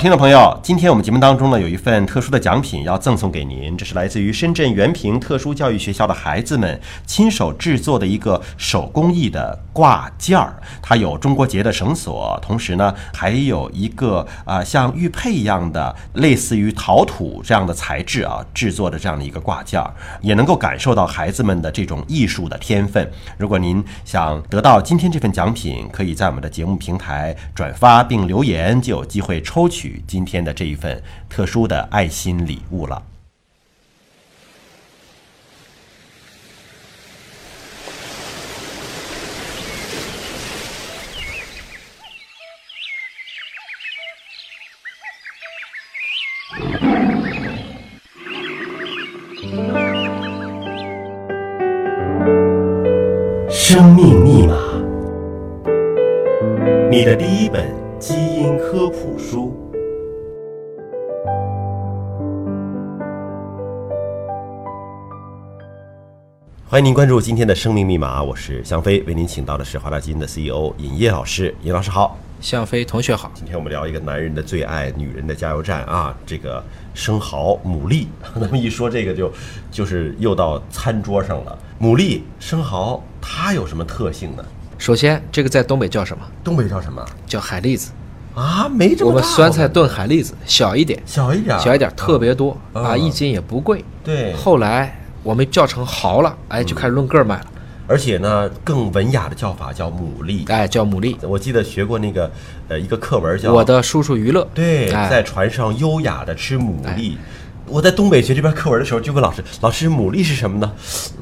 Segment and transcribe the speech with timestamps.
[0.00, 19.92] 听众朋友，今天我们节目当中呢有一份特殊的奖品要赠送给您，这是来自于深圳原平特殊教育学校的孩子们亲手制作的一个手工艺的挂件儿，它有中国结的绳索，同时呢还有一个啊像玉佩一样的类似于陶土这样的材质啊制作的这样的一个挂件儿，
[20.22, 23.06] 也能够感受到孩子们的这种艺术的天分。
[23.36, 29.89] 如果您想得到今天这份奖品，可以在我们的节目平台转发并留言，就有机会抽取。
[30.06, 33.02] 今天的这一份特殊的爱心礼物了。
[53.48, 54.56] 生命密码，
[56.90, 59.69] 你的第一本基因科普书。
[66.70, 71.52] 欢迎您关注今天的生命密码，我是向飞，为您请到的是华大基因的 CEO 尹烨老师。
[71.64, 73.28] 尹老师好，向飞同学好。
[73.34, 76.62] 今天我们聊一个男人的最爱，女人的加油站啊，这个
[76.94, 78.06] 生蚝牡蛎。
[78.38, 79.32] 那么一说这个就
[79.68, 81.58] 就是又到餐桌上了。
[81.80, 84.44] 牡蛎、生蚝，它有什么特性呢？
[84.78, 86.24] 首先，这个在东北叫什么？
[86.44, 87.04] 东北叫什么？
[87.26, 87.90] 叫海蛎子
[88.36, 93.84] 啊，没这么我们酸菜炖海蛎子，小一点，小一点，小一点，特别多啊，一斤也不贵。
[94.04, 94.96] 对，后来。
[95.22, 97.46] 我们叫成蚝了，哎，就开始论个卖了。
[97.86, 101.16] 而且呢，更文雅的叫法叫牡蛎，哎，叫牡蛎。
[101.26, 102.30] 我记得学过那个，
[102.68, 104.42] 呃，一个课文叫《我的叔叔娱乐》。
[104.54, 107.16] 对，在船上优雅的吃牡蛎。
[107.66, 110.72] 我在东北学这篇课文的时候，就问老师：“老师，牡蛎是什么呢？”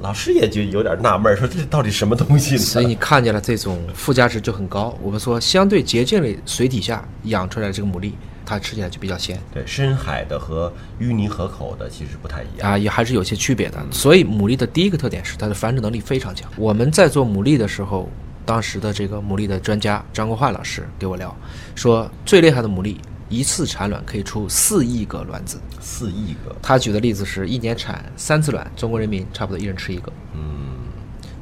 [0.00, 2.56] 老师也就有点纳闷，说这到底什么东西？
[2.56, 4.96] 所以你看见了这种附加值就很高。
[5.02, 8.12] 我们说，相对洁净的水底下养出来的这个牡蛎。
[8.48, 13.78] 它吃起来就比较鲜，对，深海的和淤泥河口的其实不太一样啊，也还是有些区别的。
[13.90, 16.50] 所以牡蛎的第一个特点是它的繁殖能力非常强。
[16.56, 18.08] 我们在做牡蛎的时候，
[18.46, 21.36] 当时的这个牡蛎的专家张国焕老师给我聊，
[21.74, 22.96] 说最厉害的牡蛎
[23.28, 26.56] 一次产卵可以出四亿个卵子，四亿个。
[26.62, 30.10] 他举的例子是一年产三次卵，中国人民差不多一人吃一个。
[30.32, 30.40] 嗯，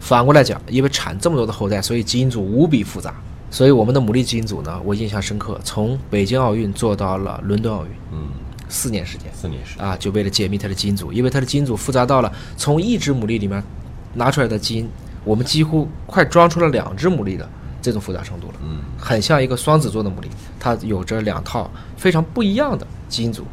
[0.00, 3.14] 反过来讲，因为产这么多的后代，所以基因组无比复杂。
[3.56, 8.28] 所以我们的牡蛎基因组呢，我印象深刻，从北京奥运做到了伦敦奥运，嗯，
[8.68, 9.82] 四年时间，四年时间。
[9.82, 13.64] 啊，就为了解密它的基因组，因为它的基因组复杂到了从一只牡蛎里面
[14.12, 14.86] 拿出来的基因，
[15.24, 17.48] 我们几乎快装出了两只牡蛎的
[17.80, 20.26] 这种复杂程度了，嗯，很像一个双子座的牡蛎，
[20.60, 23.46] 它有着两套非常不一样的基因组。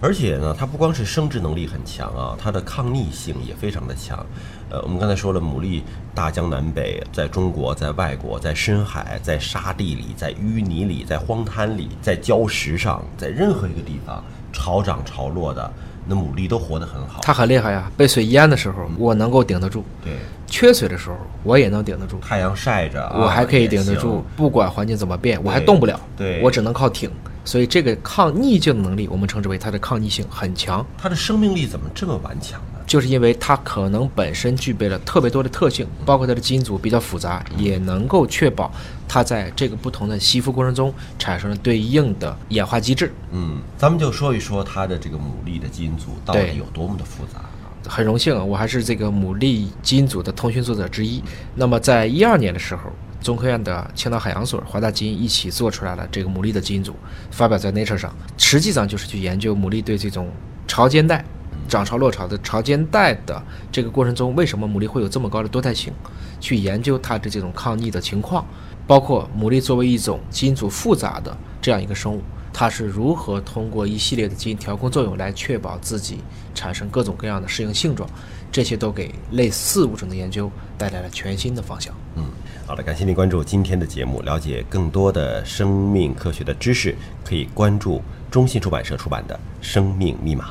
[0.00, 4.24] 而且呢，它不光是生殖能力很强啊，它的抗逆性也非常的强。
[4.70, 5.82] 呃，我们刚才说了，牡蛎
[6.14, 14.22] 大江南北，在中国，在外国，在深海，在沙地里，在淤泥里，在荒滩里，在礁石上，在任何一个地方
[14.52, 15.68] 潮涨潮落的，
[16.06, 17.20] 那牡蛎都活得很好。
[17.22, 20.12] 它很厉害呀，被水淹的时候，我能够顶得住；对，
[20.46, 22.20] 缺水的时候，我也能顶得住。
[22.20, 25.98] 太阳晒着，我还可以顶得住，不管环境怎么变，我还动不了。
[26.16, 27.10] 对，我只能靠挺。
[27.44, 30.84] 所以这个抗逆境的能力，我们称之为它的抗逆性很强。
[30.98, 32.80] 它的生命力怎么这么顽强呢？
[32.86, 38.72] 就是因为它可能本身具备了特别多的特性，包括它的基因组比较复杂，也能够确保
[39.06, 43.12] 它在这个不同的吸附过程中产生了对应的演化机制。
[43.32, 47.40] 嗯，咱们就说一说它的这个牡蛎的基因组到底有多么的复杂。
[47.86, 51.22] 很荣幸，我还是这个牡蛎基因组的通讯作者之一。
[51.54, 52.82] 那么在一二年的时候。
[53.20, 56.94] 中科院的青岛海洋所、华大基因一起做出来了这个牡蛎的基因组，
[57.30, 58.14] 发表在 Nature 上。
[58.36, 60.30] 实际上就是去研究牡蛎对这种
[60.66, 61.24] 潮间带、
[61.68, 63.42] 涨潮落潮的潮间带的
[63.72, 65.92] 这个过程中，为什么牡蛎会有这么高的多态性，
[66.40, 68.46] 去研究它的这种抗逆的情况，
[68.86, 72.22] 包括牡蛎作为一种基因组复杂的这样一个生物，
[72.58, 76.18] 它是如何通过一系列的基因调控作用来确保自己
[76.56, 78.10] 产生各种各样的适应性状，
[78.50, 81.94] 这些都给类似物种的研究带来了全新的方向。
[82.16, 82.24] 嗯。
[82.66, 84.20] 好的，感谢您关注今天的节目。
[84.22, 90.46] 了解更多的生命科学的知识，可以关注中信出版社出版的《生命密码》。